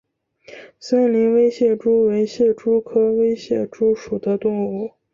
[0.79, 4.93] 森林微蟹蛛为蟹蛛科微蟹蛛属的动物。